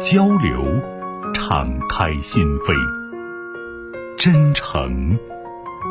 [0.00, 0.64] 交流，
[1.32, 2.74] 敞开心扉；
[4.16, 5.16] 真诚，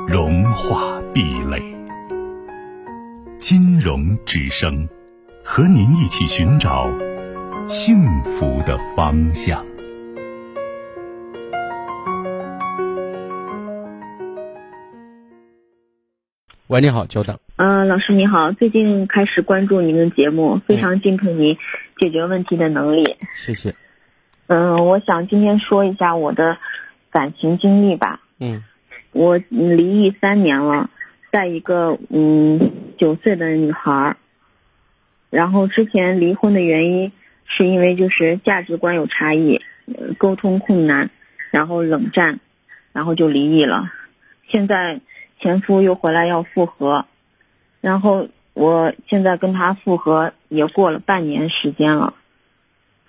[0.08, 1.62] 融化壁垒。
[3.38, 4.88] 金融之声，
[5.44, 6.90] 和您一起寻找
[7.68, 9.66] 幸福的方向。
[16.68, 17.40] 喂，你好，久等。
[17.56, 21.58] 嗯，老师你好，最近开始关注您的节目，非常敬佩您
[21.98, 23.16] 解决问题的能力。
[23.46, 23.76] 谢谢。
[24.48, 26.58] 嗯，我想今天说一下我的
[27.12, 28.20] 感情经历吧。
[28.40, 28.64] 嗯，
[29.12, 30.90] 我离异三年了，
[31.32, 34.18] 带一个嗯九岁的女孩。
[35.30, 37.12] 然后之前离婚的原因
[37.46, 39.62] 是因为就是价值观有差异，
[40.18, 41.10] 沟通困难，
[41.50, 42.40] 然后冷战，
[42.92, 43.92] 然后就离异了。
[44.48, 45.02] 现在
[45.40, 47.06] 前夫又回来要复合，
[47.82, 52.14] 然后我现在跟他复合也过了半年时间了。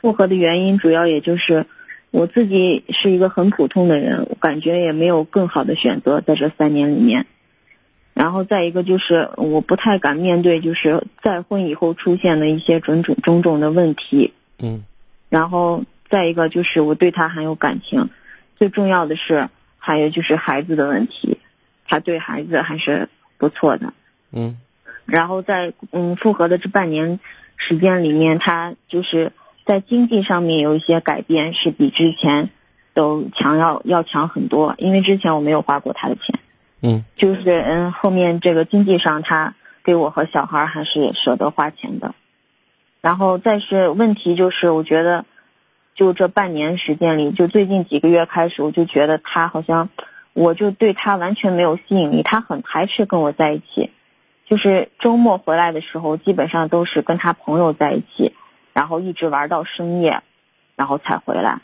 [0.05, 1.65] 复合的原因主要也就是
[2.11, 7.25] 我自己是一个很普通的人，我感觉也没有更好的选择在这三年里面。
[8.13, 14.35] 然后再一个就是我不太敢面对，就是再婚以后出现的一些种种种种的问题。
[14.59, 14.85] 嗯。
[15.31, 18.11] 然后再一个就是我对他很有感情，
[18.59, 21.39] 最重要的是还有就是孩子的问题，
[21.89, 23.95] 他对孩子还是不错的。
[24.33, 24.59] 嗯。
[25.07, 27.21] 然后在嗯复合的这半年
[27.57, 29.33] 时间里面，他就是。
[29.67, 32.51] 在经济上面有一些改变，是比之前
[32.93, 34.75] 都强要要强很多。
[34.79, 36.39] 因为之前我没有花过他的钱，
[36.83, 42.15] 嗯，就是嗯后面这个经济上他给我和小孩还是舍得花钱的。
[43.01, 45.25] 然后再是问题就是，我觉得
[45.95, 49.89] 就这半年时间里，就最近几个月开始，我就觉得他好像
[50.33, 53.91] 我就对他完全没有吸引力，他很排斥跟我在一起。
[54.47, 58.35] 就是周末回来的时候，基本上都是跟他朋友在一起。
[58.75, 60.23] 然后一直玩到深夜，
[60.77, 61.63] 然后才回来。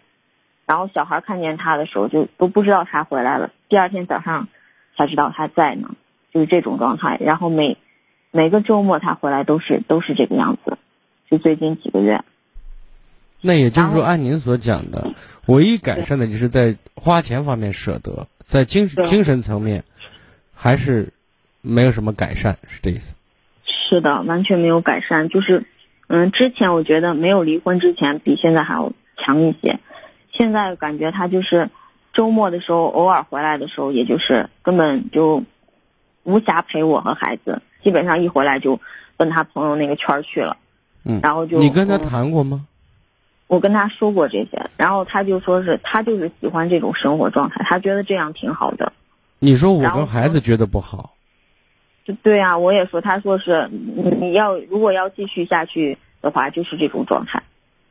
[0.64, 3.50] 然后小孩看见他的时候，就都不知道他回来了。
[3.68, 4.48] 第二天早上
[4.96, 5.96] 才知道他在呢，
[6.32, 7.18] 就是这种状态。
[7.20, 7.76] 然后每
[8.30, 10.78] 每个周末他回来都是都是这个样子，
[11.28, 12.22] 就最近几个月。
[13.40, 15.12] 那也就是说，按您所讲的，
[15.46, 19.82] 唯一改善的就是在花钱方面舍得，在精精神层面
[20.54, 21.12] 还是
[21.60, 23.12] 没有什么改善，是这意思？
[23.64, 25.64] 是的，完全没有改善，就是。
[26.12, 29.78] 嗯，之前我觉得没有离婚之前比现在还要强一些，
[30.32, 31.70] 现在感觉他就是
[32.12, 35.44] 周末的时候偶尔回来的时候，也就是根本就
[36.24, 38.80] 无暇陪我和孩子，基本上一回来就
[39.16, 40.56] 奔他朋友那个圈去了。
[41.04, 42.66] 嗯，然后就你跟他谈过吗？
[43.46, 48.92] 我跟他说过这些，然后他就说是他就是喜欢这种生活状态，他觉得这样挺好的。
[49.38, 51.14] 你说我跟孩子觉得不好。
[52.22, 57.42] 对呀，我也说，他说是你要如果要继续下去的话，就是这种状态。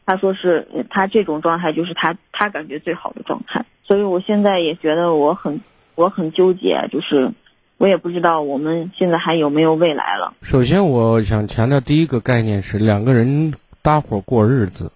[0.05, 3.65] 他说是他这种状态就是他他感觉最好的状态。
[3.83, 5.61] 所以我现在也觉得我很
[5.95, 7.31] 我很纠结，就是
[7.77, 10.33] 我也不知道我们现在还有没有未来了。
[10.41, 14.91] 首先，我想强调第一个概念是两个人搭伙过日子，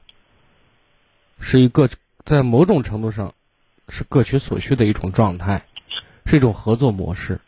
[1.40, 1.90] 是一个
[2.26, 3.34] 在某种程度上
[3.90, 5.66] 是各取所需的一种状态，
[6.26, 7.40] 是一种合作模式。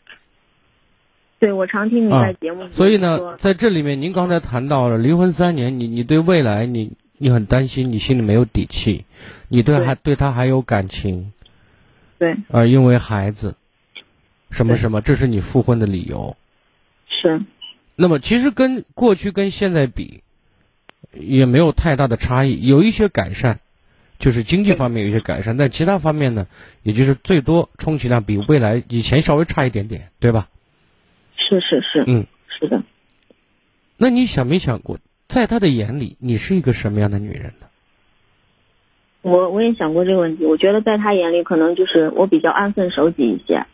[1.38, 9.04] 对，我常听你在节目里所以呢，在这里面，您刚才谈到了离婚三年，你你对未来你你很担心，你心里没有底气，
[9.48, 11.32] 你对还对他还有感情，
[12.18, 13.54] 对，啊，因为孩子，
[14.50, 16.36] 什么什么，这是你复婚的理由，
[17.06, 17.42] 是。
[17.96, 20.22] 那么其实跟过去跟现在比，
[21.12, 23.58] 也没有太大的差异，有一些改善，
[24.18, 26.46] 就是经济方面有一些改善，但其他方面呢，
[26.82, 30.48] 也就是最多充其量比未来以前稍微差一点点，对吧？
[31.36, 32.82] 是是是，嗯，是的。
[33.96, 34.98] 那你想没想过，
[35.28, 37.66] 在他的眼里，你是一个什么样的女人呢？
[39.22, 40.44] 我我也想过这个问题。
[40.44, 43.66] 我觉得在他眼里，可能就是我比较安分守己一些，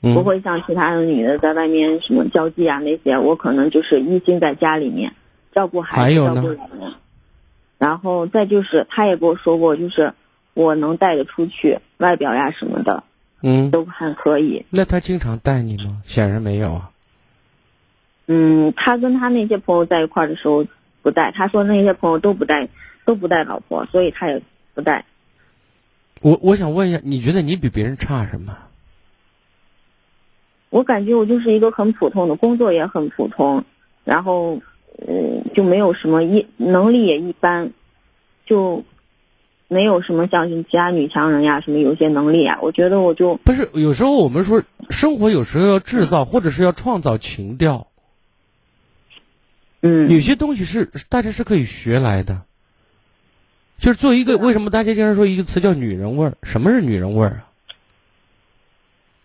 [0.00, 3.18] 不会像其他的女的在外面什么交际啊那些。
[3.18, 5.14] 我可能就是一心在家里面
[5.52, 6.94] 照顾孩子，照顾老人。
[7.78, 10.12] 然后再就是，他也跟我说过，就是
[10.54, 13.04] 我能带得出去，外表呀什么的。
[13.42, 14.66] 嗯，都还可以。
[14.68, 16.02] 那他经常带你吗？
[16.04, 16.89] 显然没有啊。
[18.32, 20.64] 嗯，他跟他那些朋友在一块儿的时候
[21.02, 22.68] 不带，他说那些朋友都不带，
[23.04, 24.40] 都不带老婆，所以他也
[24.72, 25.04] 不带。
[26.22, 28.56] 我我想问一下，你觉得你比别人差什么？
[30.68, 33.64] 我感觉我就是一个很普通的工作也很普通，
[34.04, 34.60] 然后
[35.08, 37.72] 嗯就没有什么一能力也一般，
[38.46, 38.84] 就
[39.66, 47.88] 没有什么像其他女强人呀什么有些能力啊，我觉得我就不是有时候我们说生活有时候要制造或者是要创造情调，
[49.80, 52.42] 嗯有些东西是大家是可以学来的。
[53.78, 56.36] 就是做一个，为什么大家经常说一个词叫女人味儿？
[56.42, 57.48] 什么是女人味儿啊？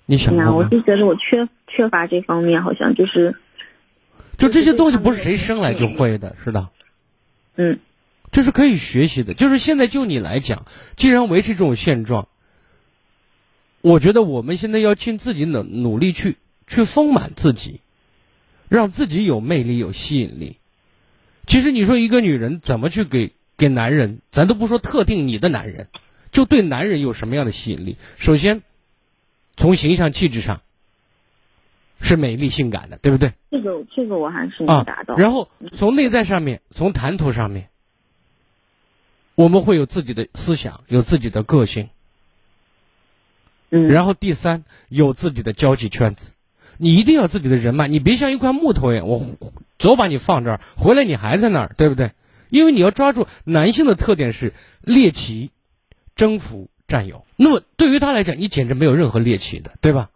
[0.06, 0.58] 你想哎呀，过吗？
[0.58, 3.36] 我就觉得我缺缺乏这方面，好像就是
[4.38, 6.70] 就这些东西不是谁生来就会的，是的，
[7.58, 7.80] 嗯
[8.32, 9.34] 这是可以学习的。
[9.34, 10.66] 就是现在就你来讲，
[10.96, 12.30] 既然维持这种现状，
[13.82, 17.82] 我觉得我们现在要尽自己努努力去去丰满自己，
[18.70, 20.58] 让自己有魅力、有吸引力。
[21.48, 25.88] 其实你说一个女人怎么去给给男人，咱都不说特定你的男人，
[26.32, 27.98] 就对男人有什么样的吸引力？
[28.18, 28.64] 首先，
[29.56, 30.62] 从形象气质上
[32.02, 33.34] 是美丽性感的，对不对？
[33.52, 35.16] 这个这个我还是啊能达到。
[35.16, 37.70] 然后从内在上面，从谈吐上面，
[39.36, 41.90] 我们会有自己的思想，有自己的个性。
[43.70, 46.32] 嗯，然后第三，有自己的交际圈子，
[46.78, 49.26] 你一定要自己的人脉，你别像一块木头一样，我
[49.78, 52.12] 走把你放这儿，回来你还在那儿，对不对？
[52.50, 55.52] 因为你要抓住男性的特点是猎奇、
[56.16, 57.26] 征服、占有。
[57.36, 60.10] 那么对于他来讲，你简直没有任何猎奇的，对吧？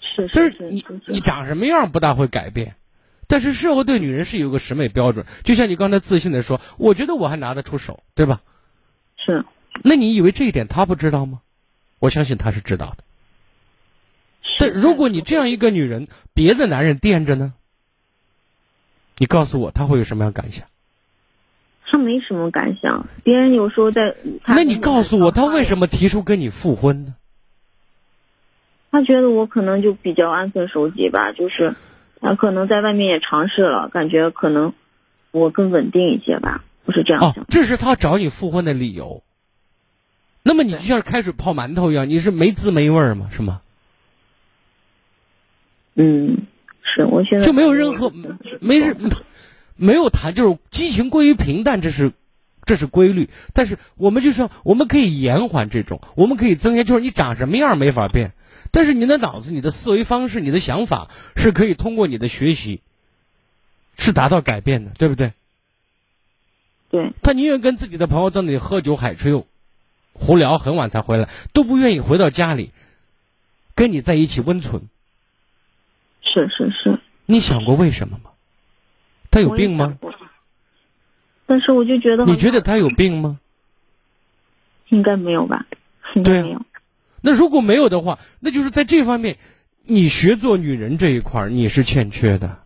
[0.00, 2.76] 是但是是是你你长什么样不大会改变，
[3.26, 8.40] 但是社会对女人是有个审美标准，就像你刚才自信的说，我觉得我还拿得出手，对吧？
[9.16, 9.44] 是
[9.82, 11.40] 那你以为这一点他不知道吗？
[11.98, 13.03] 我相信他是知道的。
[14.58, 14.70] 但。
[14.72, 17.52] 如果你这样一个女人，别的男人惦着呢，
[19.18, 20.64] 你告诉我他会有什么样感想？
[21.86, 24.16] 他没什么感想，别人有时候在。
[24.46, 25.64] 那你告诉我他为？
[25.64, 27.14] 什么提出跟你复婚呢？
[28.90, 31.74] 他觉得我可能就比较安分守己吧，就是
[32.20, 34.72] 他可能在外面也尝试了，感觉可能
[35.30, 39.22] 我更稳定一些吧，不是这样哦想。，这是他找你复婚的理由。
[40.42, 43.28] 那么你就像开水泡馒头一样，你是没滋没味儿吗？
[43.30, 43.60] 是吗？
[45.94, 46.38] 嗯，
[46.82, 48.96] 是我现在就没有任何嗯没事，
[49.76, 52.12] 没有谈，就是激情过于平淡，这是
[52.64, 53.28] 这是规律。
[53.52, 58.32] 但是我们就是说我们可以延缓这种，我们可以增加，就是你长什么样没法变，
[58.70, 62.80] 但是你的脑子、你的思维方式、你的想法是可以通过你的学习
[63.96, 65.32] 是达到改变的，对不对？
[66.90, 69.44] 对，他宁愿跟自己的朋友在那里喝酒海吹、
[70.12, 72.70] 胡聊，很晚才回来，都不愿意回到家里
[73.74, 74.88] 跟你在一起温存。
[76.24, 76.98] 是是是。
[77.26, 78.30] 你想过为什么吗？
[79.30, 79.96] 他有病吗？
[81.46, 83.38] 但是我就觉得，你觉得他有病吗？
[84.88, 85.66] 应该没有吧？
[86.14, 86.62] 应对没有。
[87.20, 89.38] 那如果没有的话，那就是在这方面，
[89.82, 92.58] 你学做女人这一块儿你是欠缺的。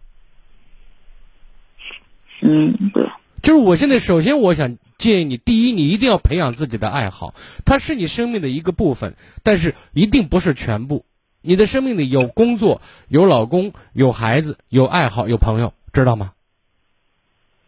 [2.41, 3.09] 嗯，对，
[3.43, 7.35] 就是我现在首先我想建议你，第一，你一定要培养自己的爱好，
[7.65, 11.05] 它是你生命的一个部分，但是一定不是全部。
[11.49, 16.35] 你的生命里有工作，有老公，有孩子，有爱好，有朋友，知道吗？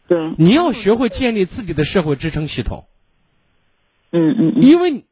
[0.07, 2.85] 对，你要学会建立自己的社会支撑系统，
[4.11, 5.07] 嗯嗯嗯，因为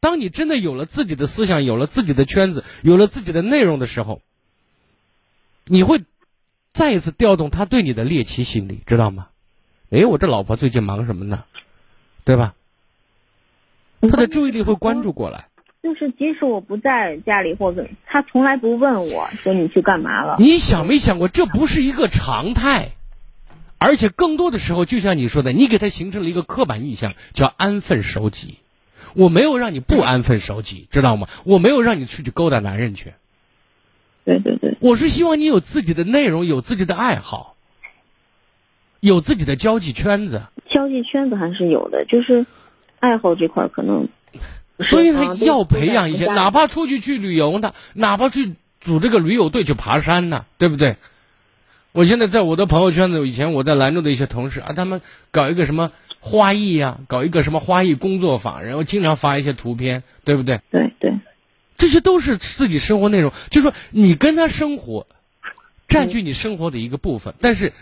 [0.00, 4.22] 当你真的有了自己的思想，有了自己的圈子，有了自己的内容的时候，
[5.66, 6.02] 你会
[6.72, 9.28] 再一次调动他对你的猎奇心理，知道吗？
[9.90, 11.44] 哎，我这老婆最近忙什么呢？
[12.24, 12.54] 对吧？
[14.00, 15.48] 他的注意力会关注过来。
[15.86, 20.36] 就是即使我不在家里，或者他从来不问我说你去干嘛了。
[20.40, 22.90] 你想没想过，这不是一个常态，
[23.78, 28.58] 而且更多的时候，就像你说的，你给他形成了一个刻板印象，叫安分守己。
[29.14, 31.28] 我没有让你不安分守己，知道吗？
[31.44, 33.14] 我没有让你出去勾搭男人去，
[34.24, 37.54] 对对对，我是希望你有自己的内容，有自己的爱好，
[38.98, 40.42] 有自己的交际圈子。
[40.68, 42.44] 交际圈子还是有的，就是
[42.98, 44.08] 爱好这块儿可能。
[44.84, 50.96] 所以他要培养一些，哪怕出去去旅游呢，哪怕去组这个驴友队去爬山呢，对不对？
[51.92, 60.60] 我现在在我的朋友圈子，以前我在兰州的一些同事啊，他们搞一个什么花艺呀、搞一个什么花艺工作坊，然后经常发一些图片，对不对？
[60.70, 61.14] 对对，
[61.78, 65.06] 这些都是自己生活内容，就是说你跟他生活，
[65.88, 67.72] 占据你生活的一个部分，但是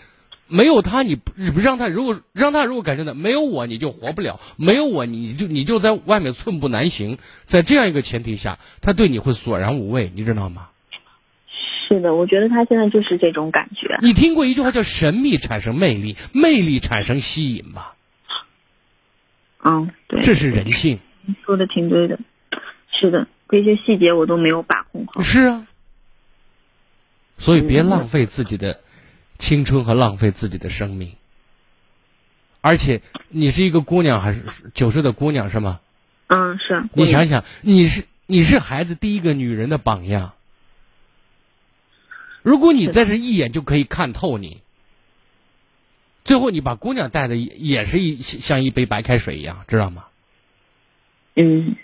[0.47, 10.69] 没有他，你不不让他，如果让他如果感觉到没有我你就活不了，没有我你就你就在外面寸步难行，在这样一个前提下，他对你会索然无味，你知道吗？
[11.87, 13.97] 是的，我觉得他现在就是这种感觉。
[14.01, 17.87] 你听过一句话叫“神秘产生魅力，魅力产生吸引”吗？
[19.63, 20.99] 嗯，对，这是人性。
[21.43, 22.19] 说的挺对的，
[22.91, 25.21] 是的，这些细节我都没有把控好。
[25.21, 25.67] 是啊，
[27.37, 28.81] 所以别浪费自己的
[29.37, 31.13] 青春和浪费自己的生命。
[32.61, 35.79] 而且你是一个姑娘，还是九岁的姑娘是吗？
[36.27, 36.83] 嗯，是。
[36.93, 40.33] 你想想，你是你是孩子第一个女人的榜样。
[42.41, 44.61] 如果你再是一眼就可以看透你，
[46.23, 50.05] 最后你把姑娘带的也是一像一杯白开水一样，知道吗？
[51.35, 51.75] 嗯，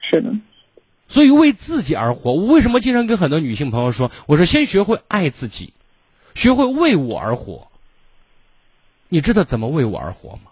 [0.00, 0.32] 是的。
[1.06, 5.74] 所以为自己而活，我为什么经常跟很多女性朋友说，我说先学会爱自己，
[6.34, 7.68] 学会为我而活。
[9.08, 10.50] 你知道怎么为我而活吗？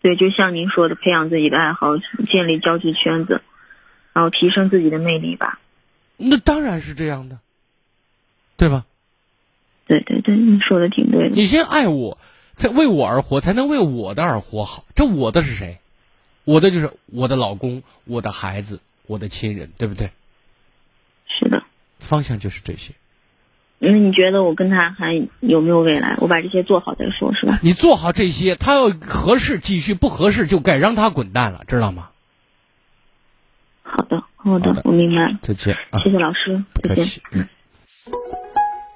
[0.00, 3.40] 对，就像您说的，培养自己的爱好，建立交际圈子，
[4.12, 5.60] 然后提升自己的魅力吧。
[6.16, 7.38] 那当然是这样的，
[8.56, 8.84] 对吧？
[9.86, 11.36] 对对对，你说的挺对的。
[11.36, 12.18] 你先爱我，
[12.56, 14.84] 才为我而活，才能为我的而活好。
[14.96, 15.78] 这我的是谁？
[16.44, 20.10] 我的就是我的老公、我的孩子、我的亲人，对不对？
[21.28, 21.62] 是的。
[22.00, 22.92] 方向就是这些。
[23.84, 26.16] 那你觉得我跟他还有没有未来？
[26.20, 27.58] 我把这些做好再说，是吧？
[27.62, 32.10] 你做好这些，他要合适继续，不合适就该让他滚蛋了，知道吗？
[33.82, 35.38] 好的，好的，我明白了。
[35.42, 37.06] 再见，谢谢老师，再见。
[37.32, 37.48] 嗯。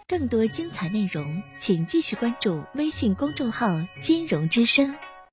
[0.09, 3.67] 更多精彩内容，请继续关注微信公众号
[4.01, 4.95] “金融之声”。